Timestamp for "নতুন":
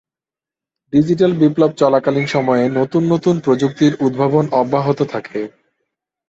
2.79-3.03, 3.13-3.35